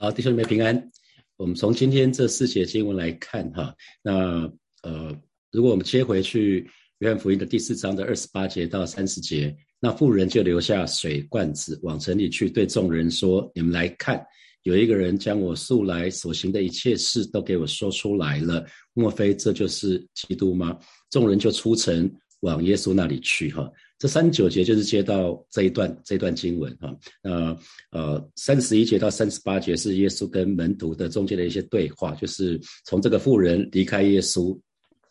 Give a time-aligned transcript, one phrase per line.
[0.00, 0.92] 好，弟兄们平安。
[1.36, 4.48] 我们从今天这四节经文来看，哈，那
[4.84, 5.12] 呃，
[5.50, 6.70] 如果我们切回去
[7.00, 14.24] 约翰福音的第四章的二十八节到三十节，那妇人就留下水罐子，往城里去，对众人说：“你们来看，
[14.62, 18.64] 有一个人将我素来所行的一切事都给我说出来了。
[18.94, 20.78] 莫非这就是基督吗？”
[21.10, 22.08] 众人就出城
[22.42, 23.68] 往耶稣那里去，哈。
[23.98, 27.58] 这三九节就是接到这一段这一段经文哈，呃
[27.90, 34.58] 呃，三十一节到三十八节是耶稣跟门徒的中间的一些对话，就是从这个妇人离开耶稣。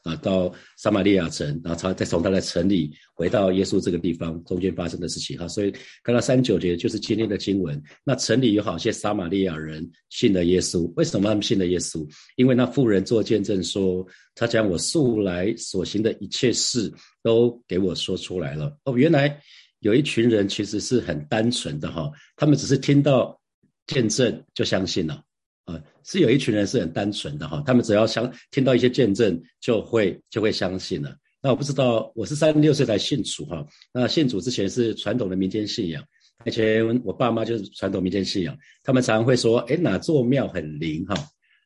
[0.08, 5.48] 啊，到撒玛利亚城，然后他再从他的城里回到耶稣这个地方，中间发生的事情哈。
[5.48, 7.82] 所以看到三九节就是今天的经文。
[8.06, 12.08] 那城里有好些撒玛利亚人信了耶稣，为什么他们信了耶稣？
[12.38, 18.76] 因为那妇人做见证说，他将我素来所行的一切事都给我说出来了。
[18.86, 19.40] 哦，原来
[19.80, 23.40] 有一群人其实是很单纯的哈，他们只是听到
[23.88, 25.22] 见证就相信了。
[25.68, 31.14] 啊，是有一群人是很单纯的哈，他们只要相听到一些见证，就会就会相信了。
[31.42, 33.66] 那我不知道，我是三十六岁才信主哈。
[33.94, 36.02] 那信主之前是传统的民间信仰，
[36.46, 41.16] 以前我爸妈就是传统民间信仰，他们常常会说，哎，哪座庙很灵哈，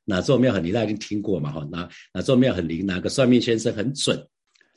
[0.04, 4.28] 哪座庙很灵，大家已经听过嘛哈，哪哪座庙很灵，哪个算命先生很准。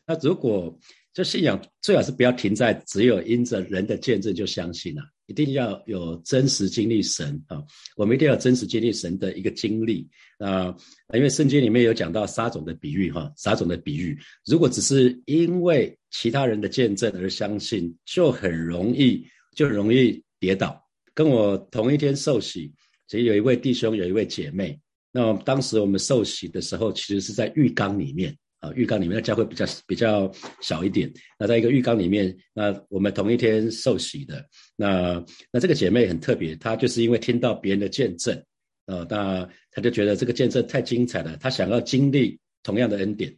[0.07, 0.79] 那如果
[1.15, 5.03] 这信仰最好是不要停在只有因着人的见证就相信了。
[5.27, 7.63] 一定要有真实经历神啊！
[7.97, 10.07] 我们一定要真实经历神的一个经历
[10.39, 10.77] 啊！
[11.15, 20.79] 因为圣经里面有讲到撒种的比喻哈，撒种的比喻，如果只是因为其他人的见证而相信，就很容易就容易跌倒。
[21.15, 22.71] 跟我同一天受洗，
[23.07, 24.79] 其实有一位弟兄，有一位姐妹。
[25.11, 28.37] 那当时我们受洗的时候，其实是在浴缸里面。
[28.65, 31.13] 啊，浴缸里面的教会比较比较小一点。
[31.39, 34.43] 那在一个浴缸里面，那我们同一天受洗的。
[34.75, 38.43] 那那这个姐妹很特别，她就是因为听到别人的见证，
[38.87, 43.37] 呃，那她就觉得这个见证太精彩了，她想要经历同样的恩典，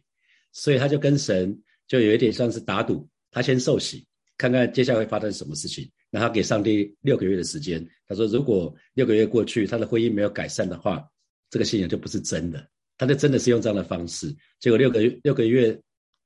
[0.53, 4.05] 所以她就跟神就有一点像是打赌，她先受洗，
[4.37, 5.89] 看看接下来会发生什么事情。
[6.09, 11.05] 那她给上帝六个月的时间，她说如果六个月过去，她的婚姻没有改善的话，
[11.49, 12.65] 这个信仰就不是真的。
[12.97, 15.79] 他就真的是用这样的方式，结果六个月六个月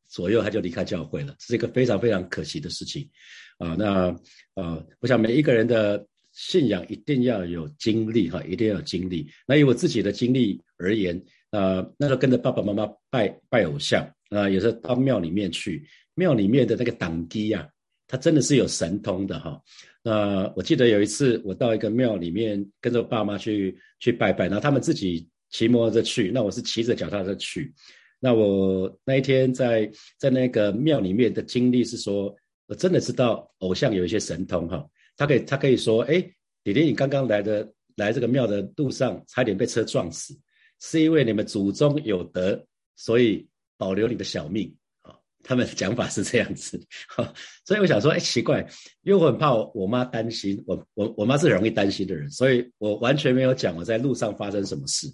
[0.08, 3.10] 左右他就离开教会了，这是一个非常非常可惜的事情
[3.58, 3.76] 啊。
[3.78, 4.08] 那
[4.54, 9.30] 啊，我想每一个人的信仰一定要有经历哈，一定要有经历。
[9.46, 17.68] 那以我自己的经历而言啊，那时候跟着爸爸妈妈拜拜偶像啊，有时候到庙里面去，庙里面的那个党基呀，
[18.08, 19.62] 他真的是有神通的哈。
[20.04, 25.28] 那我记得有一次我到一个庙里面跟着爸妈去去拜拜，然后他们自己。
[25.52, 27.74] 骑摩托车去，那我是骑着脚踏车去。
[28.20, 32.34] 那我那一天在在那个庙里面的经历是说，
[32.68, 34.88] 我真的知道偶像有一些神通哈。
[35.18, 36.22] 他可以他可以说，哎，
[36.64, 40.38] 弟弟，你刚刚来的来这个庙的路上，差点被车撞死，
[40.80, 42.64] 是因为你们祖宗有德，
[42.96, 43.48] 所以
[43.78, 45.16] 保留你的小命啊。
[45.44, 46.80] 他们讲法是这样子，
[47.66, 48.62] 所以我想说，哎，奇怪，
[49.02, 55.08] 因为我很怕我妈担心，我我我妈是很容易担心的人，所以我完全没有讲我在路上发生什么事。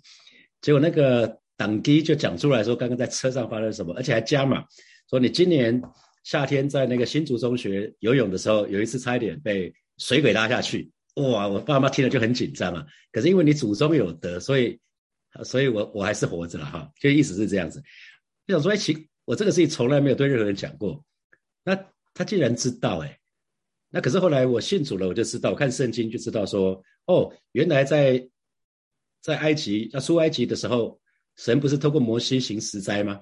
[0.62, 4.64] 结果那个党基就讲出来说，刚刚在车上发生什么，而且还加码
[5.10, 5.82] 说，你今年
[6.24, 10.92] 夏天在那个新竹中学游泳的时候，有一次差一点被水鬼拉下去。
[11.16, 12.86] 哇，我爸妈听了就很紧张啊。
[13.12, 14.80] 可是因为你祖宗有德，所以，
[15.44, 16.92] 所以我我还是活着了哈。
[17.00, 17.82] 就意思是这样子。
[18.46, 21.04] 就想说，哎，其我这个事情从来没有对任何人讲过，
[21.64, 21.76] 那
[22.14, 23.18] 他竟然知道哎。
[23.90, 28.28] 那可是后来我信主了，我就知道，我看圣经就知道说，哦，原来在。
[29.22, 31.00] 在埃及要出埃及的时候，
[31.36, 33.20] 神不是透过摩西行十灾吗？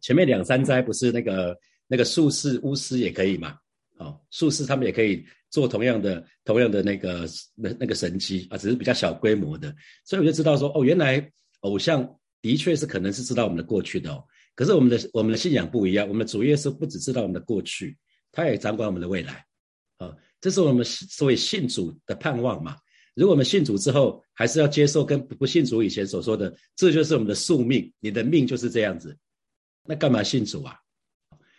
[0.00, 3.56] 前面两三灾不是那个那个术士巫师也可以嘛？
[3.98, 9.74] 哦，术士他们也可以做同样的同样的那个那那个神迹啊，只是比较小规模的。
[10.04, 11.30] 所以我就知道说，哦，原来
[11.60, 12.04] 偶像
[12.42, 14.24] 的确是可能是知道我们的过去的哦。
[14.54, 17.96] 可是我们的我们的信仰不一样，我们的主耶稣不只知道我们的过去，
[18.32, 19.44] 他也掌管我们的未来
[19.98, 20.14] 啊。
[20.40, 22.76] 这是我们所谓信主的盼望嘛。
[23.14, 29.16] 如果我们信主之后，还是要接受跟不信主以前所说的，这就是我们的宿命，你的命就是这样子，
[29.84, 30.76] 那干嘛信主啊？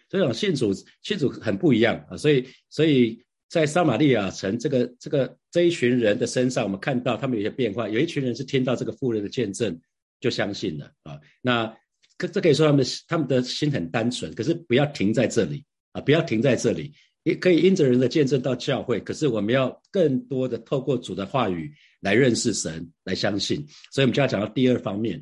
[0.10, 2.18] 所以讲信主，信主很不一样啊。
[2.18, 7.88] 所以，所以在撒玛利亚城这个这个这一群人的身上，我们看到他们有些变化。
[7.88, 9.80] 有一群人是听到这个妇人的见证
[10.20, 11.20] 就相信了啊。
[11.42, 11.76] 那
[12.18, 16.94] 可这可以说他们他们的心很单纯，可是不要停在这里啊，不要停在这里。
[17.26, 23.58] 也可以因着人的见证到教会，可是我们要更多的透过主的话语来认识神，来相信。
[23.92, 25.20] 所以，我们就要讲到第二方面，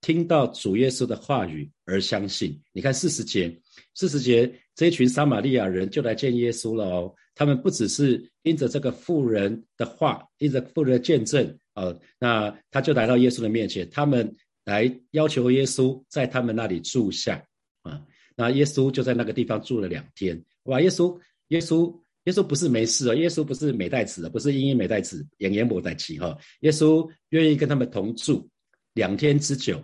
[0.00, 2.60] 听到主耶稣的话语而相信。
[2.72, 3.56] 你看四十节，
[3.94, 7.14] 四十节这一群撒玛利亚人就来见耶稣了哦。
[7.36, 14.34] 他们不只是因着这个妇人的话，因着妇人的见证哦，那他就来到耶稣的面前，他们
[14.64, 17.44] 来要求耶稣在他们那里住下
[17.82, 18.02] 啊。
[18.36, 20.44] 那耶稣就在那个地方住了两天。
[20.64, 21.16] 哇，耶稣，
[21.48, 21.94] 耶稣，
[22.24, 26.36] 耶稣不是没事哦，耶稣不是美代子，不是英英美代子，演演魔代奇哈。
[26.60, 28.48] 耶稣愿意跟他们同住
[28.94, 29.82] 两天之久。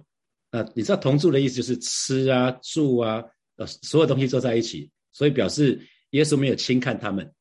[0.50, 3.22] 那你知道同住的意思就是吃啊、住啊，
[3.56, 5.80] 呃，所有东西都在一起，所以表示
[6.10, 7.32] 耶稣没有轻看他们。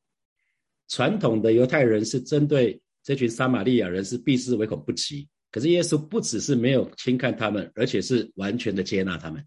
[0.88, 9.44] 传统的犹太人是针对这群撒玛利亚人是避之唯恐不及，可是耶稣不只是没有轻看他们，而且是完全的接纳他们。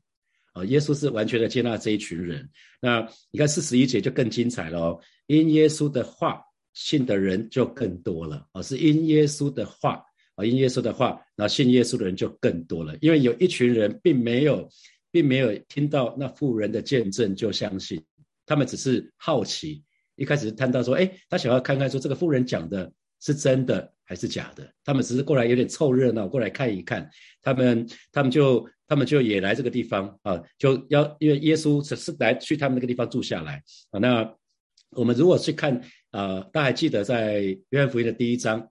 [0.54, 2.50] 啊，耶稣是完全的接纳这一群人。
[2.82, 6.42] 那你看四十一节就更精彩了哦，因耶稣的话
[6.74, 10.04] 信的人就更多了啊，是因耶稣的话。
[10.36, 12.98] 啊，因耶稣的话，那信耶稣的人就更多了。
[13.02, 14.68] 因为有一群人并没有，
[15.12, 18.04] 并没有听到那富人的见证就相信，
[18.44, 19.84] 他们只是好奇。
[20.16, 22.92] 一开始探到说，哎，他想要看看说这个富人讲的
[23.22, 24.68] 是真的还是假的。
[24.84, 27.08] 他们只是过来有点凑热闹，过来看一看。
[27.44, 33.98] 他们，他们就，他们就也来这个地方啊，就要因为耶稣是是来去他们那个地方住下来啊。
[34.00, 34.36] 那
[34.92, 35.82] 我们如果去看
[36.12, 38.70] 啊，大家还记得在约翰福音的第一章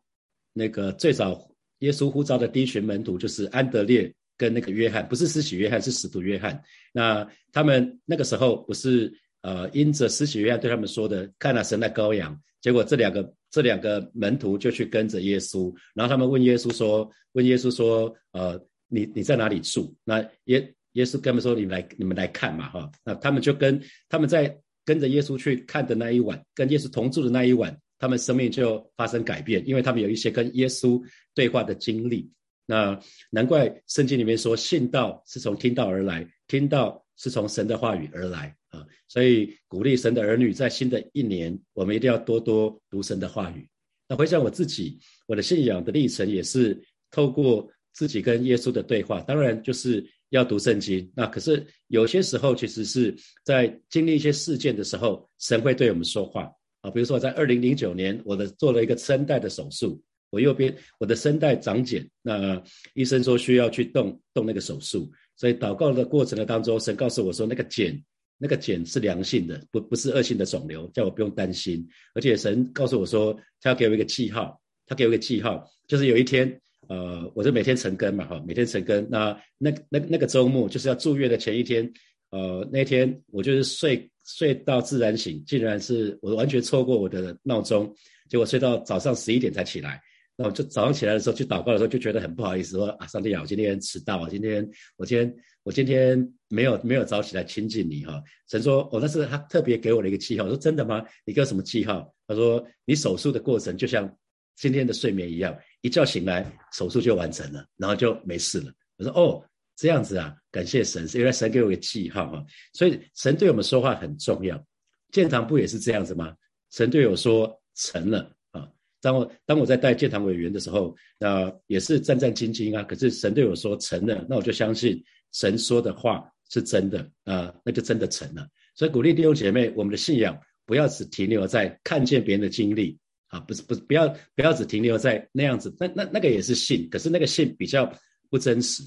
[0.53, 1.51] 那个最早。
[1.81, 6.63] 耶稣呼召的第一群门徒就是安德烈跟那个约翰，不是施洗约翰，是使徒约翰。
[6.93, 27.77] 那他们那个时候不是呃，因着施洗约翰对他们说的“看了神的羔羊”，结果这两个这两个门徒就去跟着耶稣，然后他们问耶稣说：“问耶稣说，呃，你你在哪里住？”那耶耶稣跟他们说：“你们来你们来看嘛，哈。”那他们就跟他们在跟着耶稣去看的那一晚，跟耶稣同住的那一晚。
[27.99, 31.01] 他们生命就发生改变，因为他们有一些跟耶稣
[31.37, 32.29] 对话的经历。
[32.67, 32.99] 那
[33.31, 38.85] 难怪圣经里面说，信道是从听道而来，听道是从神的话语而来啊。
[39.07, 43.69] 所以鼓励神的儿女，在新的一年，我们一定要多多读神的话语。
[44.09, 44.99] 那回想我自己，
[45.29, 46.77] 我的信仰的历程也是
[47.13, 51.11] 透过自己跟耶稣的对话，当然就是要读圣经。
[51.15, 56.51] 那可是有些时候，其实是在经历一些事件的时候，神会对我们说话。
[56.81, 62.61] 啊，比如说在二零零九年，我的做了一个声带的手术，我右边我的声带长茧，那
[62.95, 68.03] 医生说需要去动动那个手术，所以祷告的过程的当中，神告诉我说那个茧
[68.37, 71.87] 那个茧是良性的，不不是恶性的肿瘤，叫我不用担心。
[72.15, 81.91] 而且神告诉我说，他要给我一个记号，他给我一个记号，就是有一天，呃，我就每天晨更嘛，哈，每天晨更，那那那那个周末就是要住院的前一天。
[82.31, 87.95] 呃，那天我就是睡睡到自然醒，竟然是我完全错过我的闹钟，
[88.29, 90.01] 结果睡到早上十一点才起来。
[90.35, 98.19] 那我就早上起来的时候去祷告的时候，就觉得很不好意思，说啊，上帝啊，我今天迟到，今天我今天我今天没有没有早起来亲近你哈。
[98.49, 100.45] 神说，哦，那是他特别给我的一个记号。
[100.45, 101.05] 我说真的吗？
[101.27, 102.15] 你给我什么记号？
[102.27, 104.11] 他说，你手术的过程就像
[104.57, 108.73] 今天的睡眠一样，一觉醒来手术就完成了，然后就没事了。
[108.97, 109.45] 我说哦。
[109.75, 112.45] 这样子啊，感谢神，是因为神给我个记号哈，
[112.75, 114.63] 所以神对我们说话很重要。
[115.11, 116.37] 建堂不也是这样子吗？
[116.71, 118.69] 神对我说成了啊。
[119.01, 122.83] 当我当我在带建堂委员的时候，那也是战战兢兢啊。
[122.83, 125.03] 可是神对我说成了，那我就相信
[125.33, 128.47] 神说的话是真的啊，那就真的成了。
[128.77, 132.99] 所以鼓励弟兄姐妹，我们的信仰不要只停留在看见别人的经历
[133.33, 134.07] 啊，不是不是不要
[134.37, 137.91] 不要只停留在那样子，那那那个也是信，可是那个信比较
[138.29, 138.83] 不真实。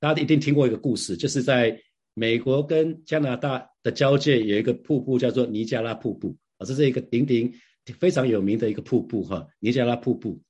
[0.00, 1.78] 大家一定听过一个故事，就是在
[2.14, 7.52] 美国跟加拿大的交界有一个瀑布，叫做尼加拉瀑布啊，这是一个鼎鼎
[8.00, 9.46] 非常有名的一个瀑布哈。
[9.60, 10.40] 尼加拉瀑布，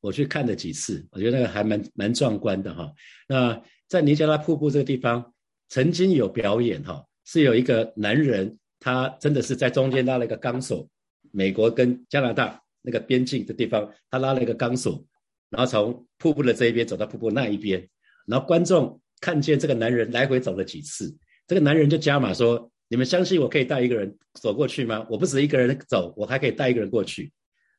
[0.00, 2.92] 我去看了几次，我觉得那个还蛮蛮壮观的哈。
[3.28, 5.32] 那在尼加拉瀑布这个地方，
[5.68, 10.88] 曾经有表演哈，是有一个男人，他真的是在中间拉了一个钢索，
[11.30, 15.04] 美国跟加拿大那个边境的地方，他拉了一个钢索，
[15.50, 17.88] 然后从瀑布的这一边走到瀑布那一边。
[18.26, 25.06] 然后观众看见这个男人来回走了几次，这个男人就加码说：“你们相信我可以带一个人走过去吗？
[25.10, 27.32] 我不止一个人走，我还可以带一个人过去。”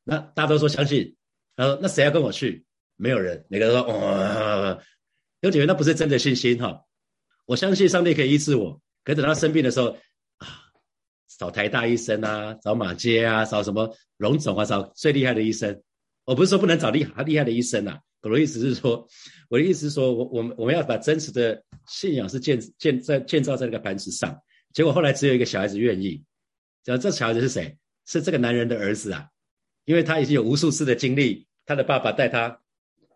[0.03, 1.15] 那大家都说相信。
[1.55, 2.65] 他说：“那谁要跟我去？”
[2.97, 4.77] 没有人，每个人说：“哇！
[5.41, 6.83] ”有几位那不是真的信心哈。
[7.45, 8.79] 我相信上帝可以医治我。
[9.03, 9.97] 可等到生病的时候，
[11.41, 15.81] 找台大医生啊，找马街啊，找什么荣总啊，找最厉害的医生。
[16.23, 17.97] 我不是说不能找厉害厉害的医生呐。
[18.21, 19.07] 我的意思是说，
[19.49, 24.39] 我的意思是说，我我们我们要把真实的信仰是建建在建造在那个磐石上。
[24.71, 26.23] 结果后来只有一个小孩子愿意，
[26.85, 27.75] 然后这小孩子是谁？
[28.05, 29.27] 是这个男人的儿子啊，
[29.85, 32.55] 因为他已经有无数次的经历，他的爸爸带他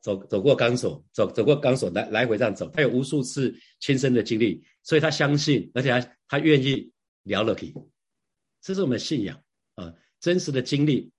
[0.02, 6.92] 走走过钢索，走走过钢索来来回这样走，他有无数次亲身的经历，所以他相信，而且他他愿意
[7.22, 7.56] 聊了。
[8.66, 9.40] 这是我们的信仰
[9.76, 11.12] 啊，真实的经历。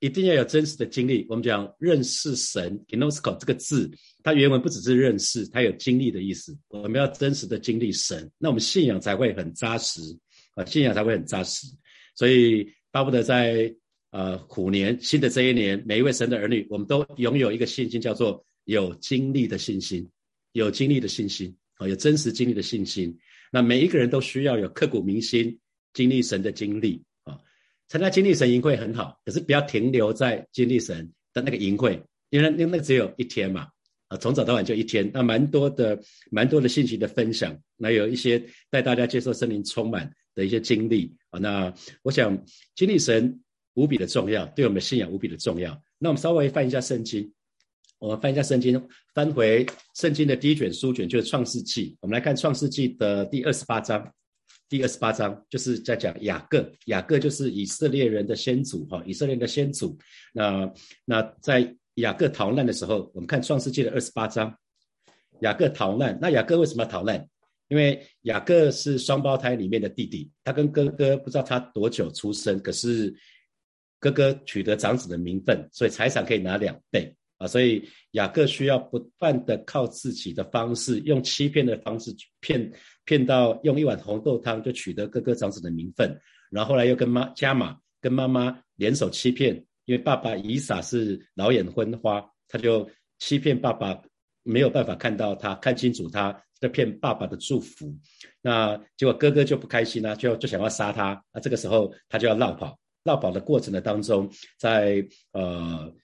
[0.00, 1.26] 一定要有真实的经历。
[1.28, 3.90] 我们讲认识神 g n o s c o 这个字，
[4.22, 6.56] 它原文不只是认识，它有经历的意思。
[6.68, 10.00] 我们要真实的经历神，那我们信仰才会很扎实
[10.54, 11.66] 啊，信仰才会很扎实。
[12.14, 13.74] 所以巴不得在
[14.10, 20.08] 呃虎年新的这一年，每一位神的儿女，我们都拥有一个信心，叫做有经历的信心，
[20.52, 23.18] 有经历的信心啊，有真实经历的信心。
[23.50, 25.58] 那每一个人都需要有刻骨铭心
[25.92, 27.38] 经历神的经历啊。
[27.88, 33.68] 参加经历神营会很好，可是不要停留在经历神的那个营会，因为那那只有一天嘛，
[34.08, 35.98] 啊，从早到晚就一天，那蛮多的
[36.30, 43.40] 蛮多的信息的分享，那有一些带大家接受圣灵充满的一些经历啊，那我想经历神
[43.74, 45.80] 无比的重要，对我们的信仰无比的重要。
[45.98, 47.32] 那我们稍微翻一下圣经，
[47.98, 49.64] 我们翻一下圣经，翻回
[49.94, 54.12] 圣经的第一卷书卷就是创世纪，我们来看创世纪的第二十八章。
[54.68, 59.98] 第二十八章就是在讲雅各，雅各就是以色列人的先祖哈，以色列人的先祖。
[60.32, 60.72] 那
[61.04, 64.54] 那在雅各逃难的时候，我们看创世纪的二十八章，
[65.40, 66.18] 雅各逃难。
[66.20, 67.26] 那雅各为什么要逃难？
[67.68, 73.14] 因为雅各是双胞胎里面的弟弟，他跟哥哥不知道他多久出生，可是
[74.00, 77.14] 哥哥取得长子的名分，所以财产可以拿两倍。
[77.38, 82.70] 啊，所以雅各需要不断的靠自己的方式，用欺骗的方式骗
[83.04, 89.54] 骗到用一碗红豆汤就取得哥哥长子的名分，然后后来又跟妈加码，跟妈妈联手欺骗，
[89.84, 92.90] 因为爸爸以撒是老眼昏花，他就
[93.20, 94.02] 欺骗爸爸
[94.42, 97.96] 没有办法看到他看清楚他，在骗爸爸的祝福。
[98.42, 101.22] 那结果哥哥就不开心了，就就想要杀他。
[101.32, 104.28] 那这个时候他就要绕跑，绕跑的过程的当中，
[104.58, 105.94] 在呃。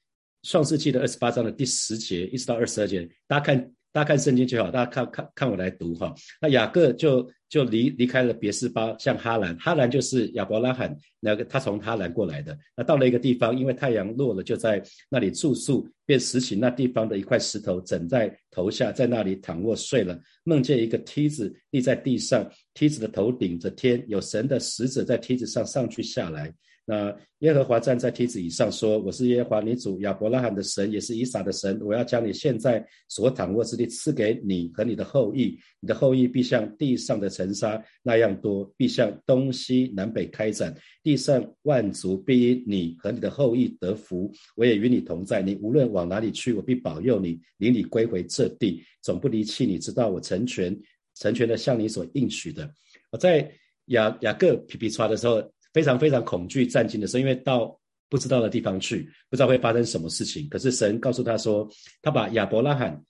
[0.45, 6.15] 创世纪的二十八章的第十节一直到二十二节，大家看，大家看圣经就好，大家看看看我来读哈。
[6.41, 12.57] 那雅各就就离离开了别是巴，向哈兰，哈兰就是亚伯拉罕那个他从哈兰过来的。
[12.77, 26.53] 那到了一个地方，因为太阳落了，就在那里住宿，便拾起那地方的一块石头枕在头下，在那里躺卧睡了，梦见一个梯子立在地上，梯子的头顶着天，有神的使者在梯子上上去下来。
[26.87, 31.81] 那耶和华站在梯子以上说：“我是耶和华你主亚伯拉罕的神，也是以撒的神。
[31.83, 40.77] 我要将你现在所躺卧之地赐给你和你的后裔，你的后裔必像地上的尘沙那样多，必向东西南北开展。
[41.03, 44.31] 地上万族必因你和你的后裔得福。
[44.55, 50.79] 我也与你同在，你无论往哪里去，我必保佑你，领你归回这地，总不离弃你，直到我成全
[51.15, 52.71] 成全的向你所应许的。
[53.11, 53.51] 我在
[53.87, 55.43] 雅雅各皮皮刷的时候。”
[55.75, 57.79] 非常非常恐惧战惊的时候，因为到
[58.09, 60.49] 不知道的地方去，不知道会发生什么事情。
[60.49, 61.69] 可是神告诉他说，
[62.01, 63.05] 他把亚伯拉罕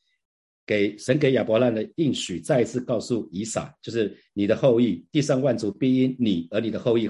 [0.66, 7.06] 给神给亚伯拉罕的应许，再一次告诉以撒，就是你的后裔，地上万族必因你而你的后裔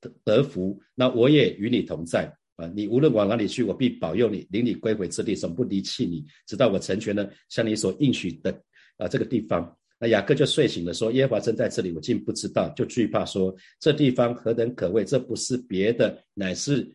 [0.00, 0.80] 得得福。
[0.94, 2.66] 那我也与你同在啊！
[2.74, 8.50] 你无论往哪里去，我必保佑你，领你归回之地，总不离弃你，直到我成全了像你所应许的
[8.96, 9.76] 啊这个地方。
[10.04, 15.02] 那雅各就睡醒了，说：“耶和华正在这里，我竟不知道，就惧怕，说这地方何等可畏！
[15.02, 16.86] 这不是别的，乃是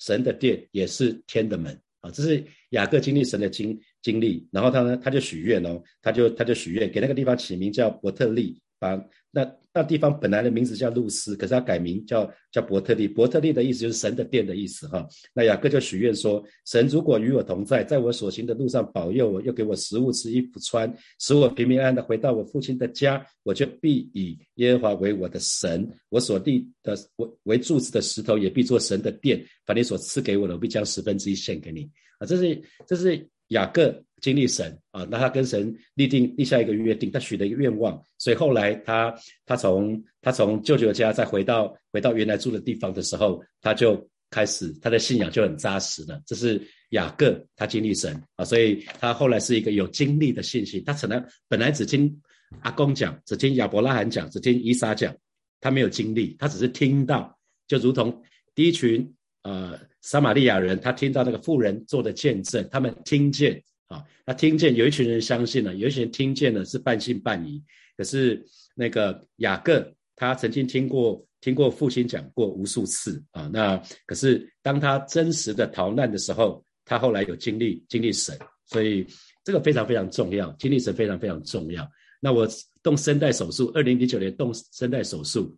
[0.00, 2.10] 神的殿，也是天的门啊！
[2.10, 4.48] 这是雅各经历神的经经历。
[4.50, 13.06] 然后他呢，他就许愿哦，他就他就许愿，给那个地方起名叫伯特利，把那。”那地方本来的名字叫路斯，可是他改名叫叫伯特利。
[13.06, 15.06] 伯特利的意思就是神的殿的意思哈。
[15.34, 29.44] 那雅各就许愿说：神如果与我同在，在我所行的路上保佑我，又给我食物吃、衣服穿，使我平平安安的回到我父亲的家，我就必以耶和华为我的神，我所立的为为柱子的石头也必做神的殿。
[29.66, 31.82] 凡你所赐给我的，我必将十分之一献给你。
[32.18, 34.02] 啊，这是这是雅各。
[34.20, 46.20] 经历神啊，那他跟神立定立下一个约定，他许了一个愿望，所以后来他他从他从舅舅家再回到回到原来住的地方的时候，他就开始他的信仰就很扎实了。
[46.26, 50.82] 这是雅各他经历神啊，所以他后来是一个有经历的信心。
[50.86, 52.20] 他可能本来只听
[52.62, 55.14] 阿公讲，只听亚伯拉罕讲，只听伊撒讲，
[55.60, 58.22] 他没有经历，他只是听到，就如同
[58.54, 63.62] 第一群呃撒玛利亚人，他听到那个妇人做的见证，他们听见。
[63.88, 67.62] 啊，他听见有一群人相信了，有一群人听见了是半信半疑。
[67.96, 73.48] 可是那个雅各，他曾经听过听过父亲讲过无数次啊。
[73.52, 79.06] 那可是当他真实的逃难的时候，他后来有经历经历神，所以
[79.44, 81.88] 这个非常非常重要，经历神非常非常重要。
[82.20, 82.46] 那我
[82.82, 85.56] 动声带手术，二零零九年动声带手术，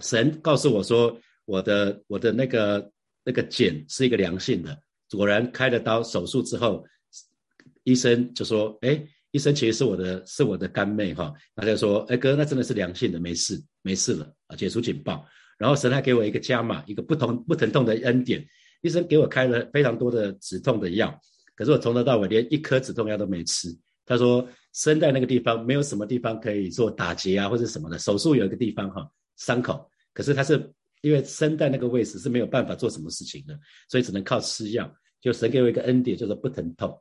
[0.00, 2.92] 神告诉我说，我的我的那个
[3.24, 4.78] 那个茧是一个良性的，
[5.10, 6.84] 果然开了刀手术之后。
[7.84, 15.26] 医生就说：“哎，医生其实是我的，是我的干妹哈。”他就说：“哎哥，那真的是良性的，没事，没事了啊，解除警报。”
[15.58, 18.44] 然后神还给我一个加码，一个不同不疼痛的恩典，
[18.80, 21.16] 医生给我开了非常多的止痛的药，
[21.54, 23.68] 可是我从头到尾连一颗止痛药都没吃。
[24.04, 30.72] 他说声带那个地方没有什么地方可以做打结啊或者什么的，手术有一个地方哈伤口，可是他是
[31.02, 33.56] 因为声带那个位置是没有办法做什么事情的，
[33.88, 34.92] 所以只能靠吃药。
[35.20, 37.00] 就神给我一个恩典，叫做不疼痛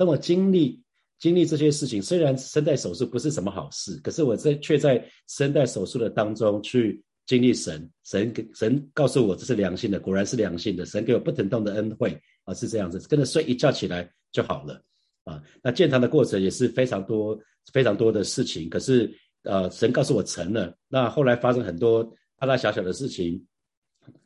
[0.00, 0.80] 当我经历
[1.18, 7.04] 经历这些事情，虽然声带手术不是什么好事，可是我在却在声带手术的当中去。
[7.26, 10.84] 经历神，神给神告诉我这是良性的，果然是良性的。
[10.84, 14.82] 神给我不疼痛的恩惠啊，是这样子，跟着睡一觉起来就好了
[15.22, 15.40] 啊。
[15.62, 17.38] 那建堂的过程也是非常多
[17.72, 19.08] 非常多的事情，可是
[19.44, 20.76] 呃，神告诉我成了。
[20.88, 22.02] 那后来发生很多
[22.36, 23.40] 大大小小的事情，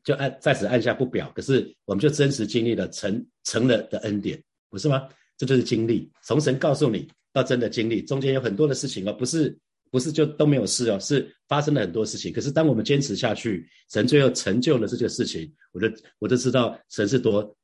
[0.02, 1.30] 就按在此按下不表。
[1.34, 5.06] 可是我们就真实经历了成成了的恩典，不是吗？
[5.36, 9.56] 这就是经历，从神告诉你到真的经历，中间有很多的事情哦不是。
[9.90, 12.32] 不是就都没有事哦，是发生了很多事情。
[12.32, 15.86] 可是当我们坚持下去，神最后成就了这个事情，我就
[16.18, 17.56] 我就知道神是多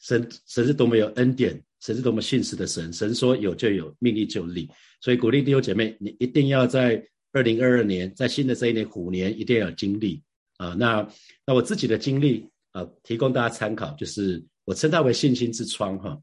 [0.00, 2.92] 神神是多么有恩典，神是多么信实的神。
[2.92, 4.68] 神说有就有，命立就立。
[5.00, 10.22] 所以鼓励弟兄姐妹，你一定要在二零二二年，在新的这一年虎年，一定要有经历
[10.58, 10.76] 啊。
[10.78, 11.08] 那
[11.46, 16.20] 那我自己的经历啊，提供大家参考，就是我称它为信心之窗哈。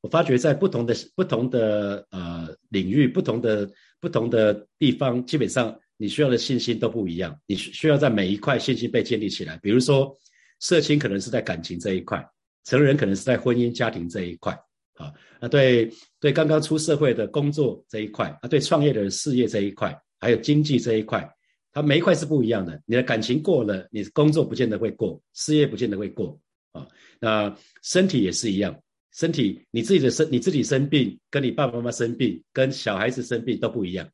[0.00, 3.70] 我发觉在不同的不同的呃领域，不同的。
[3.98, 7.36] 不同的地方，基本上你需要的信心都不一样。
[7.46, 9.58] 你需要在每一块信心被建立起来。
[9.62, 10.14] 比如说，
[10.60, 12.24] 社青可能是在感情这一块，
[12.64, 14.52] 成人可能是在婚姻家庭这一块。
[14.94, 21.28] 啊，那对对刚刚出社会的工作这一块，啊，对创业的事业这一块，还有经济这一块，
[21.72, 22.80] 它每一块是不一样的。
[22.84, 26.38] 你的感情过了，你工作不见得会过，事业不见得会过。
[26.72, 26.86] 啊，
[27.18, 28.78] 那身体也是一样。
[29.16, 34.06] 身体，你自己的身，你自己生病，跟你爸爸妈妈生病，跟小孩子生病都不一样，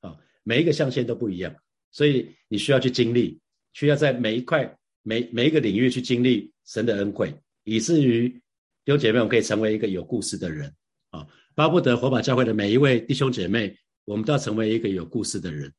[0.00, 1.52] 啊，每一个象限都不一样，
[1.90, 3.40] 所以你需要去经历，
[3.72, 7.34] 需要在每一块、每每一个领域去经历神的恩惠，
[7.64, 10.72] 以至于弟兄姐妹，我们可以成为一个有故事的人，
[11.10, 15.72] 啊，巴不得火把教会的每一位弟兄姐妹，我们都要成为一个有故事的人。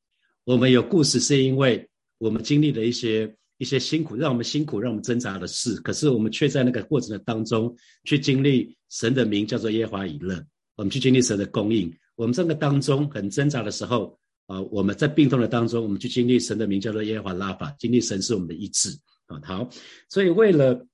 [0.44, 3.34] 我们有故事，是因为我们经历了一些。
[3.58, 10.44] 一些辛苦，让我们辛苦，让我们挣扎的事，可是我们却在那个过程的当中去经历神的名叫做耶华以勒，
[10.76, 11.94] 我们去经历神的供应。
[12.16, 18.90] 我们这个当中很挣扎的时候啊，我们在病痛的当中，我们去经历神的名叫做耶华拉法，经历神是我们的医治
[19.28, 19.40] 啊。
[19.44, 19.70] 好，
[20.10, 20.86] 所以为了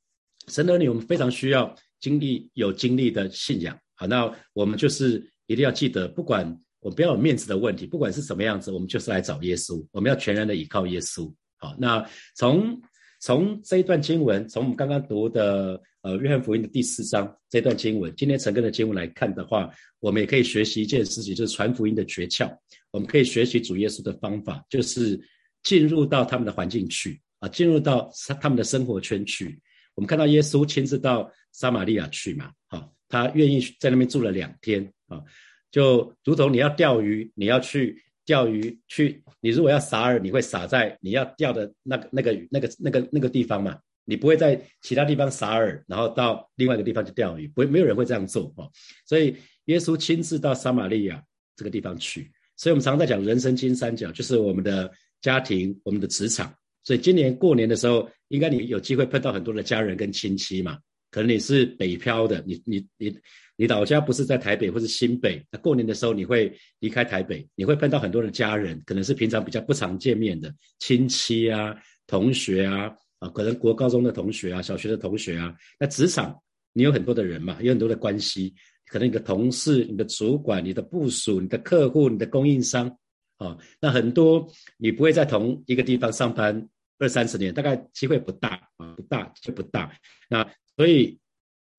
[0.48, 3.78] 神的儿女，我们非常需要经历有经历的信仰。
[3.96, 11.32] 好，那我们就是一定要记得，不管我不要有面子的问题，不管是什么样子，我们就是来找耶稣，我们要全然的依靠耶稣。
[11.62, 12.04] 好，那
[12.36, 12.82] 从
[13.20, 19.70] 从这一段经文，从我们刚刚读的呃约翰福音的第四章这段经文，今天陈根的经文来看的话，
[20.00, 22.52] 我们也可以学习一件事情，就是传福音的诀窍。
[22.90, 25.22] 我们可以学习主耶稣的方法，就是
[25.62, 29.62] 进入到他们的环境去啊，进入到他他们的生活圈去。
[29.94, 35.22] 我们看到耶稣亲自到撒玛利亚去嘛，好，他愿意在那边住了两天啊，
[35.70, 38.02] 就如同你要钓鱼，你要去。
[38.26, 43.78] 钓鱼去，你如果要撒饵，你会撒在你要钓的那个、那个、那个、那个、那个地方嘛？
[44.04, 48.70] 你不会在其他地方撒饵，然后到另外一个地方去钓鱼，不会，没有人会这样做哦。
[49.06, 51.24] 所以耶稣亲自到撒玛利亚
[51.56, 52.32] 这个地方去。
[52.58, 56.54] 所以我们常在讲人生金三角，就是我们的家庭、我们的职场。
[56.84, 60.78] 所以今年过年的时候，应该你有机会碰到很多的家人跟亲戚嘛？
[61.12, 63.16] 可能你是北漂的，你、你、你。
[63.58, 71.76] 你老家不是在台北或是新北，那过年的时候你会离开台北，你会碰到很多的家人，可能是平常比较不常见面的亲戚啊、
[72.08, 75.54] 同学啊，啊，可能国高中的同学啊、小学的同学啊。
[75.80, 76.36] 那职场
[76.74, 78.52] 你有很多的人嘛，有很多的关系，
[78.88, 82.90] 可能你的同事、你的主管、你的部署、你的客户、你的供应商，
[83.38, 89.94] 啊，那很多你不会在同一个地方上班二三十年，大概机会不大啊，不大就不大。
[90.28, 91.20] 那所以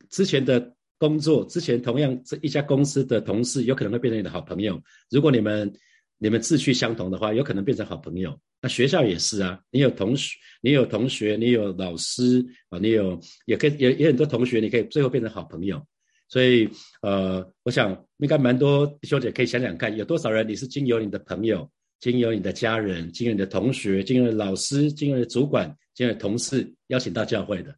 [0.08, 0.72] 之前的。
[0.98, 4.80] 工作之前，同样这一家公司的同事有可能会变成你的好朋友。
[5.10, 5.68] 如果你们
[6.16, 8.38] 你们志趣相同的话，有可能变成好朋友。
[8.60, 15.84] 那学校也是啊，你有同学，你有同学，你有老师啊，你有也可以也也很多同学，你可以最后变成好朋友。
[16.28, 16.68] 所以
[17.00, 27.74] 呃，我想应该蛮多弟兄姐可以想想看，有多少人你是经由你的朋友、经由你的家人、经由你的同学、经由老师、经由的主管、经由同事邀请到教会的。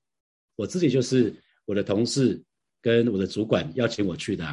[0.57, 1.35] 我自己就是
[1.67, 2.43] 我的同事。
[2.85, 4.47] 跟我的主管邀请我去的，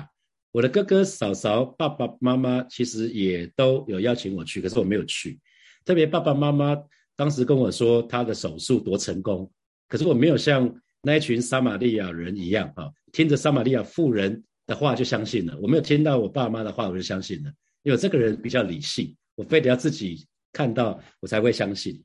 [0.54, 5.38] 我的哥哥嫂嫂、爸爸妈妈其实也都有邀请我去，可是我没有去。
[5.84, 6.82] 特别爸爸妈妈
[7.18, 9.52] 当时跟我说他的手术多成功，
[9.90, 15.60] 可是我没有像那一群撒玛利亚人一样啊，听着撒玛利亚妇人的话就相信了。
[15.62, 17.52] 我没有听到我爸妈的话我就相信了，
[17.84, 22.02] 因为这个人比较理性，我非得要自己看到我才会相信。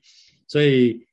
[0.49, 1.07] 所以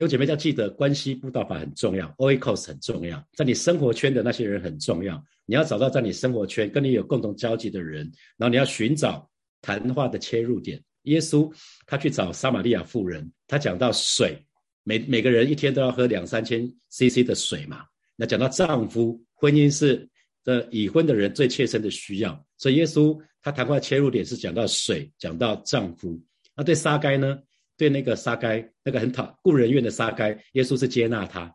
[0.00, 5.22] 有姐妹要记得，关系布道法很重要，Oikos 很重要，在你生活圈的那些人很重要。
[5.44, 9.28] 你要找到在你生活圈跟你有共同交集的人，然后你要寻找
[9.60, 10.80] 谈话的切入点。
[11.02, 11.50] 耶稣
[11.86, 14.40] 他去找撒玛利亚妇人，他讲到水，
[14.84, 17.84] 每每个人一天都要喝两三千 CC 的水嘛。
[18.14, 20.08] 那讲到丈夫，婚姻是
[20.44, 26.20] 的已婚的人最切身的需要，所以耶稣他谈话切入点是讲到水，讲到丈夫。
[26.54, 27.40] 那对撒该呢？
[27.78, 31.54] 对那个沙该，那个很讨故人怨的沙该，耶稣是接纳他。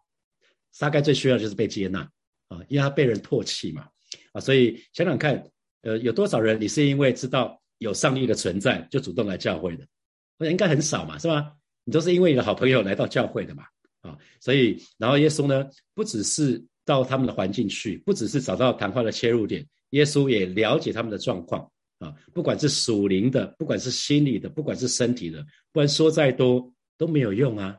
[0.72, 2.00] 沙该最需要就是被接纳
[2.48, 3.88] 啊，因为他被人唾弃嘛
[4.32, 5.44] 啊，所以想想看，
[5.82, 9.86] 呃，有多少人你是因为知道有上帝的存在就主动来教会的？
[10.40, 11.52] 我想应该很少嘛，是吧？
[11.84, 13.66] 你都是因为你的好朋友来到教会的嘛
[14.02, 21.70] 啊，所以然后耶稣呢，不只是到他们的环境去，不只是找到谈话的切入点，耶稣也了解他们的状况。
[22.04, 27.78] 啊，不管是属灵的，不管是心理的，不管是身体的，不然说再多都没有用啊！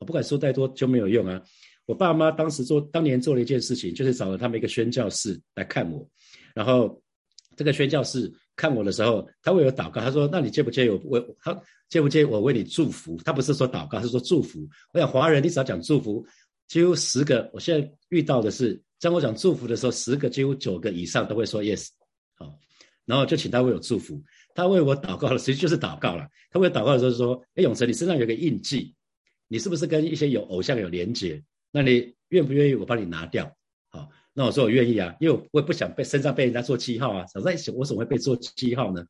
[0.00, 1.42] 不管说再多就没有用啊！
[1.86, 6.08] 我爸妈当时做，当年做了一件事情，就是找了他们一个宣教士来看我，
[6.54, 7.02] 然后
[7.56, 14.66] 这个宣教士看我的时候，他为我祷告，他说：“那你介不介意我为他介不介意我为你祝福？”他不是说祷告，是说祝福。
[14.94, 16.24] 我想华人你只要讲祝福，
[16.68, 21.88] 几乎十个，我现在遇到的是，当我讲祝福的时候，十个几乎九个以上都会说 yes。
[22.36, 22.56] 好。
[23.06, 24.22] 然后就请他为我祝福，
[24.54, 26.28] 他为我祷告了，其实就是祷告了。
[26.50, 28.94] 他为我祷告的时候说：“哎，永成，你身上有个印记，
[29.48, 31.42] 你是不是跟一些有偶像有连结？
[31.72, 33.52] 那你愿不愿意我帮你拿掉？”
[33.90, 37.26] 好，那我说我愿意啊，因为我也不想被身上被人家做记号啊。
[37.26, 39.04] 想在想我怎么会被做记号呢？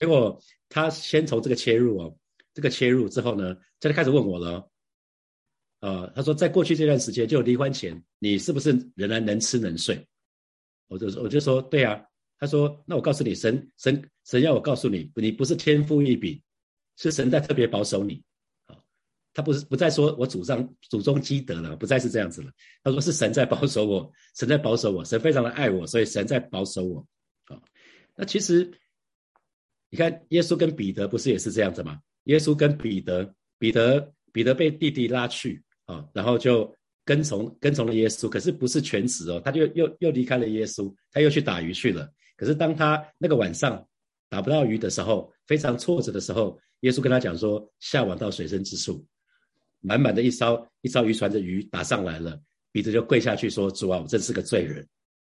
[0.00, 2.16] 结果他先从这个切入哦，
[2.52, 4.68] 这个切入之后呢，他就开始问我了。
[5.80, 10.04] 呃，他说在过去这段时间，就离婚前，你是不是仍然能吃能睡？
[10.88, 12.02] 我就说我就说对啊。
[12.38, 16.40] 他说：“那我告诉你，神神神要我告诉你，你不是天赋异禀，
[16.96, 18.22] 是神在特别保守你。
[18.66, 18.76] 啊，
[19.32, 22.50] 他不是不再说我祖上祖宗积德了，不再是这样子了。
[22.82, 27.06] 他说是神在保守我，神在保守我，神非常的爱我，所以神在保守我。
[27.46, 27.60] 啊，
[28.16, 28.70] 那其实
[29.90, 31.98] 你看，耶稣跟彼得不是也是这样子吗？
[32.24, 36.74] 耶稣跟彼得，彼得彼得被弟弟拉去啊，然后就。”
[37.06, 42.10] 跟从跟从了耶稣，可是不是全职哦，他就又又离开了耶稣，他又去打鱼去了。
[42.36, 43.86] 可是当他那个晚上
[44.28, 49.04] 打不到鱼的时候，非常挫折的时候，耶稣跟他讲说：下网到水深之处，
[49.80, 52.40] 满满的一艘一艘渔船的鱼打上来了，
[52.72, 54.86] 彼得就跪下去说：主啊，我真是个罪人。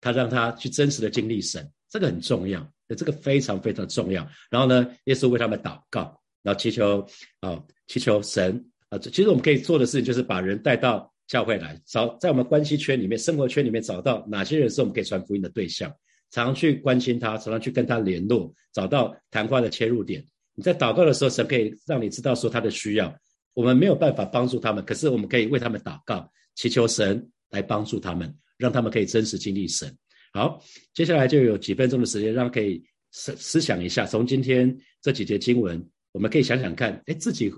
[0.01, 4.27] 他让他去真实的经历神，这个很重要，这个非常非常重要。
[4.49, 7.05] 然后呢，耶稣为他们祷告，然后祈求
[7.39, 8.97] 啊，祈求神啊。
[8.99, 11.11] 其实我们可以做的事情就是把人带到。
[11.27, 15.91] 教会来找，在我们关系圈里面、生活圈里面找到哪些人是我们可以传福音的对象，
[16.35, 20.21] 常常去关心他，常常去跟他联络，找到谈话的切入点。
[20.53, 23.17] 你在祷告的时候，神可以让你知道说他的需要。
[23.53, 29.89] 我们没有办法帮助他们，可是我们可以为他们祷告，祈求神来帮助他们，让他们可以真实经历神。
[30.33, 30.61] 好，
[30.93, 37.49] 接下来就有几分钟的时间，让可以思思想一下，从今天这几节经文，我们可以想想看，哎，自己。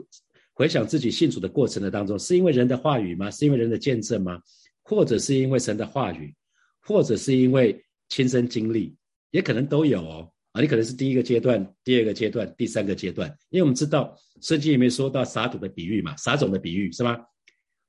[0.53, 3.29] 回想自己信主的过程的当中，是因为人的话语吗？
[3.29, 4.41] 是因为人的见证吗？
[4.81, 6.35] 或者是因为神的话语，
[6.81, 7.79] 或者是因为
[8.09, 8.95] 亲身经历，
[9.31, 10.31] 也可能都有哦。
[10.53, 13.29] 啊，你可能是第一个阶段、第二个阶段、第三个阶段。
[13.49, 17.19] 因为我们知道圣经里面说到撒土的比喻嘛，撒种的比喻是吗？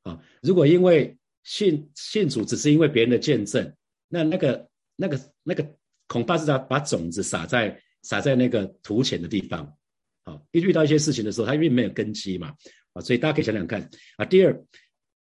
[0.03, 3.75] 啊，如果因为信信主只是因为别人的见证，
[4.09, 5.77] 那那个那个那个
[6.07, 9.75] 恐怕是他把种子撒在撒在那个土浅的地方。
[10.51, 12.53] 一遇到一些事情的时候，他因为没有根基嘛，
[12.93, 14.27] 啊，所以大家可以想想看啊。
[14.27, 14.63] 第二，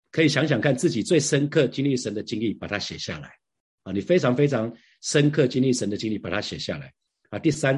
[0.10, 3.32] 可以想想看自己最深刻经历神的经历，把它写下来
[3.86, 3.93] 啊。
[3.93, 4.69] 你非常非常
[5.02, 6.93] 深刻经历神的经历，把它写下来
[7.30, 7.39] 啊。
[7.39, 7.74] 第三，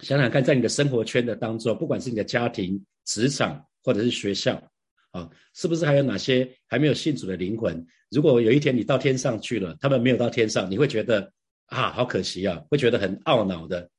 [0.00, 4.62] 想想看在你的生活圈的当中，不管是你的家庭、职场或者是学校
[5.10, 7.84] 啊，是不是还有哪些还没有信主的灵魂？
[8.12, 11.32] 如果有一天你到天上去了，他们没有到天上，你会觉得
[11.66, 13.90] 啊，好可惜啊，会觉得很懊恼的。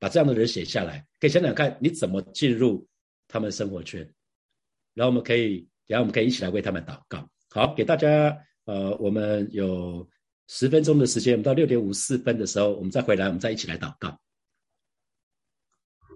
[0.00, 2.86] 把这样的人写下来，可以想想看你怎么进入
[3.26, 4.08] 他们生活圈，
[4.94, 7.28] 然后我们可以，然后我们可以一起来为他们祷告。
[7.50, 10.08] 好，给大家，呃，我们有
[10.48, 14.18] 十分钟的时间，我们到六点五四分的时候，我们再回来，我们再一起来祷告。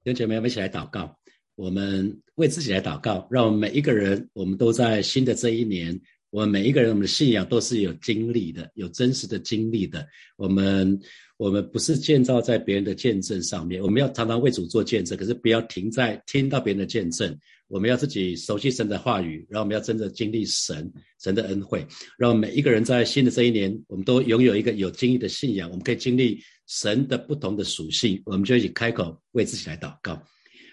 [0.02, 1.16] 弟兄姐妹，们一起来祷告，
[1.54, 6.00] 我们为自己来祷告，让我们每一个人，我们都在新的这一年。
[6.30, 10.08] 我们每一个人，我们的信仰都是有经历的，有真实的经历的。
[10.38, 10.98] 我们，
[11.36, 13.82] 我们不是建造在别人的见证上面。
[13.82, 17.38] 我们要常常为主做见证，可是不要停在听到别人的见证。
[17.72, 21.86] 我们要自己熟悉神的话语，然后我们要真的经历神神的恩惠。
[22.18, 28.20] 让每一个人在新的这一年，我们都拥有一个有经历的信仰，我们可以经历神的不同的属性。
[28.26, 30.22] 我们就一起开口为自己来祷告。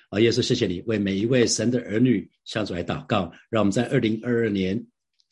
[0.09, 4.85] 啊，耶稣，谢谢你为每一位神的儿女向主来祷告，让我们在二零二二年。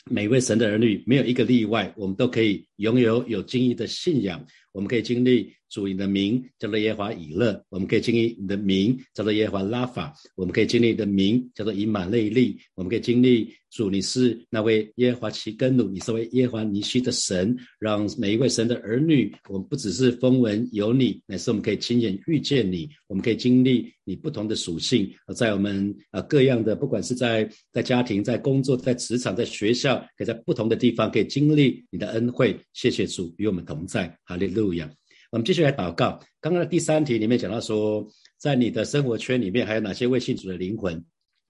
[0.10, 4.42] 每位神的儿女，没有一个例外，我们都可以拥有有经义的信仰。
[4.78, 32.58] 我们可以经历主你的名叫做耶华以勒，我们可以经历你的名叫做耶华拉法，我们可以经历你的名叫做以马内利，我们可以经历主你是那位耶华奇根努，你是位耶华尼西的神，让每一位神的儿女，我们不只是风闻有你，乃是我们可以亲眼遇见你，我们可以经历你不同的属性，在我们啊各样的，不管是在在家庭、在工作、在职场、在学校，可以在不同的地方可以经历你的恩惠。
[32.74, 34.67] 谢谢主与我们同在，哈利路。
[34.68, 34.92] 不一样，
[35.32, 36.20] 我们继续来祷告。
[36.42, 38.06] 刚刚的第三题里面讲到说，
[38.38, 41.02] 在你的生活圈里面还有哪些未信主的灵魂？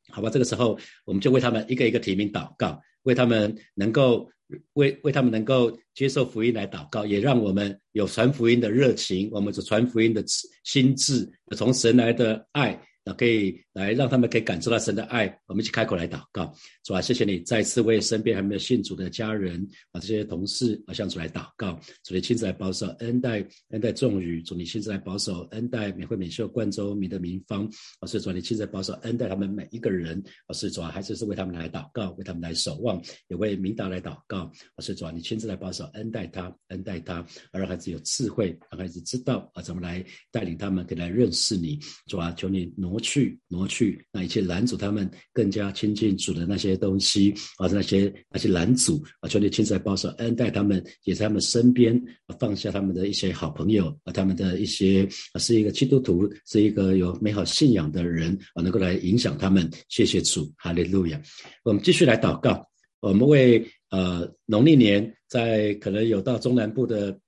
[0.09, 4.29] 好吧，这个时候我们就为他们一个一个提名祷告，为他们能够
[4.73, 10.23] 为为他们能够接受福音来祷告，也让我们有传福音的热情，我们是传福音的
[10.63, 12.79] 心智，从神来的爱。
[13.07, 27.65] 那可以来让他们可以感受到神的爱，我们一起开口来祷告，主啊，谢谢你再次为身边还没有信主的家人啊，这些同事啊，向主来祷告，主你亲自来保守恩待恩待众宇，主你亲自来保守恩待免费免秀冠州民的民方，
[28.01, 42.96] 啊，是主啊你亲自来保守恩待他们每一个人，啊，是主啊，还是是为他们来祷告，为他们来守望，也为明达来祷告，啊，是主啊，你亲自来保守恩待他，恩待他，而让孩子有智慧，让孩子知道啊，怎么来带领他们，可以来认识你，主啊，求你挪。
[42.99, 52.01] 去，挪去，那一切拦阻他们更加亲近主的那些东西，啊，那些那些拦阻啊，求你亲自来保守恩待他们，也在他们身边
[52.39, 59.69] 放下他们的一些好朋友啊，他们的一些啊，是一个基督徒，是一个有美好信仰的人啊，能够来影响他们。
[59.89, 61.21] 谢谢主，哈利路亚。
[61.63, 62.65] 我们继续来祷告，
[62.99, 67.19] 我们为呃农历年在可能有到中南部的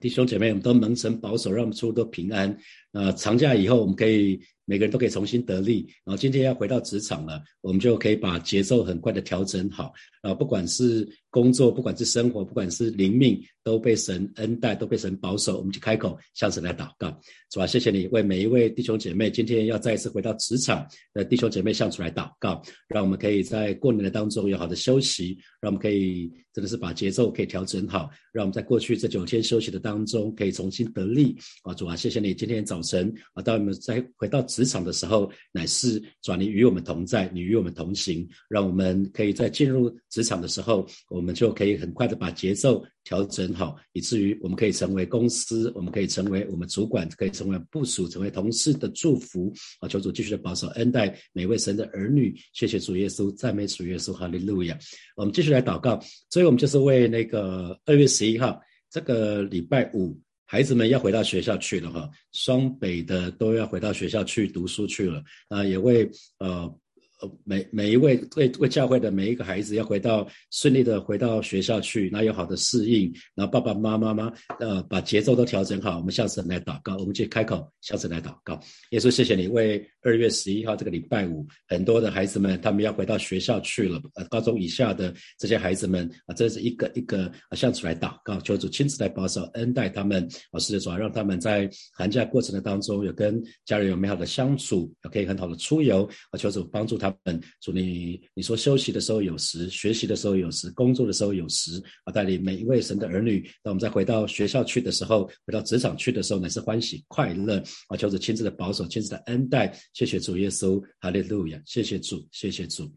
[0.00, 2.56] 弟兄姐妹，我们都蒙神保守，让我们出入都平安。
[2.92, 4.40] 呃，长假以后我们可以。
[4.68, 15.58] 每个人都可以重新得力，然后今天要回到职场了，我们就可以把节奏很快的调整好，啊，不管是工作，不管是生活，不管是灵命，都被神恩待，都被神保守。
[15.58, 17.16] 我们就开口向神来祷告，
[17.50, 31.36] 主啊，谢谢你为每一位弟兄姐妹今天要再一次回到职场的弟兄姐妹向主来祷告，让我们可以在过年的当中有好的休息，让我们可以真的是把节奏可以调整好，让我们在过去这九天休息的当中可以重新得力。
[31.62, 34.38] 啊，主啊，谢谢你今天早晨啊，当我们再回到。
[34.48, 40.86] 职场的时候，乃是转你与我们同在，你与我们同行，让我们可以在进入职场的时候，
[41.18, 49.52] 我们就可以很快的把节奏调整好，以至于我们可以成为公司，我们可以成为我们主管，可以成为部署，成为同事的祝福。
[49.80, 52.32] 啊，求主继续的保守恩待每位神的儿女。
[52.52, 54.78] 谢谢主耶稣，赞美主耶稣，哈利路亚。
[55.16, 55.98] 我们继续来祷告，
[56.30, 60.16] 所以我们就是为那个二月十一号这个礼拜五。
[60.44, 66.72] 孩子们要回到学校去了哈，双北的都要回到学校去读书去了啊，也为呃。
[67.20, 78.60] 呃，每每一位为为教会的每一个孩子要回到顺利的回到学校去，然后有好的适应，然后爸爸妈妈妈呃把节奏都调整好，我们下次来祷告，我们去开口下次来祷告。
[78.90, 97.14] 耶稣，谢谢你为二月十一号这个礼拜五，很多的孩子们他们要回到学校去了，呃，高中以下的这些孩子们啊，这是一个一个啊向主来祷告，求主亲自来保守恩待他们，啊，是主要让他们在寒假过程的当中有跟家人有美好的相处，可以很好的出游，啊，求主帮助他。
[97.24, 112.88] 们，祝你你说休息的时候有时，学习的时候有时，工作的时候有时，啊，带领每一位神的儿女，当我们再回到学校去的时候，回到职场去的时候，乃是欢喜快乐，啊，求主亲自的保守，亲自的恩待，谢谢主耶稣，哈利路亚，谢谢主，谢谢主，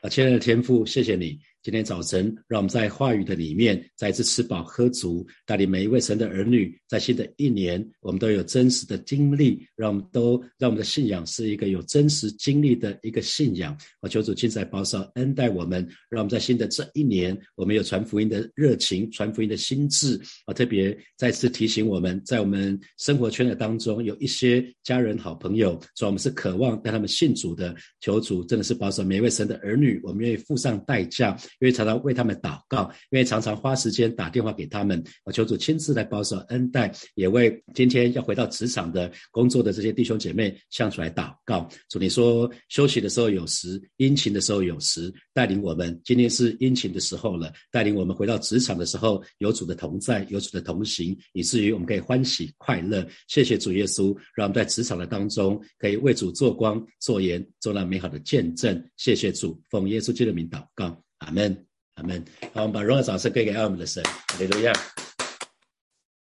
[0.00, 1.36] 啊，亲爱的天父，谢谢你。
[1.62, 13.76] 今天早晨，让我们在话语的里面再次吃饱喝足，带领每一位神的儿女，在新的一年，我们都有真实的经历，让我们都让我们的信仰是一个有真实经历的一个信仰。
[14.00, 20.18] 我求主亲自保守恩待我们，让我们在新的这一年，我们有传福音的热情，传福音的心智。
[20.46, 27.76] 啊，特别再次提醒我们，在我们生活圈的当中，有一些家人、好朋友，说我们是渴望带他们信主的。
[28.00, 31.36] 求主真的是保守每一位神的儿女，我们愿意付上代价。
[31.58, 41.68] 因为常常为他们祷告，因为常常花时间打电话给他们，我求主亲自来保守恩待，也为今天要回到职场的工作的这些弟兄姐妹向主来祷告。
[41.88, 46.00] 主，你说休息的时候有时，殷勤的时候有时，带领我们。
[46.04, 53.06] 今天是殷勤的时候了，带领我们回到职场的时候，有主的同在，有主的同行，以至于我们可以欢喜快乐。
[53.28, 58.82] 谢谢主耶稣，让我们在职场的当中可以为主做光、做盐，做那美好的见证。
[58.96, 61.09] 谢谢主，奉耶稣基督的名祷告。
[61.20, 62.22] 阿门，阿门。
[62.52, 64.72] 好，我们把荣耀掌声给给爱我们的神，哈利路亚。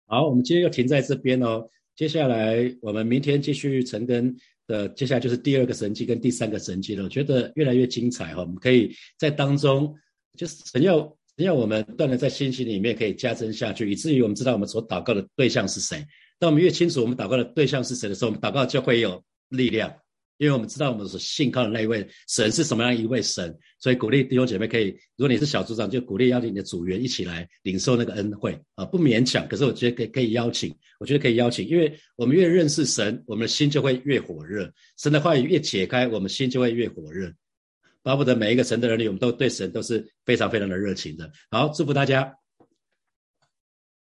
[0.07, 1.69] 好，我们今天又停在这边哦。
[1.95, 7.05] 接下来我们明天继续陈根的，接下来就是第二个神迹跟第三个神迹了。
[7.05, 9.95] 我觉得越来越精彩哈，我们可以在当中，
[10.37, 10.99] 就是神要
[11.37, 16.05] 神要我们不断的在信息里面可以加增下去，以至于我们知道我们所祷告的对象是谁。
[16.39, 19.95] 当我们越清楚我们祷告的对象是谁的时候，我们祷告就会有力量。
[20.39, 29.47] 因为我们知道我们所信靠的那一位神是什么样一位神，所以鼓励弟兄姐妹可以，如果你是小组长，就鼓励邀请你的组员一起来领受那个恩惠啊，不勉强。
[29.49, 34.71] 可是我觉得可以可以邀请，我觉得可以邀请，因为我们越认识神，我们的心就会越火热。
[34.99, 37.33] 神的话语越解开，我们心就会越火热。
[38.03, 41.31] 巴不得每一个神的儿女，我们都对神都是非常非常的热情的。
[41.51, 42.33] 好，祝福大家。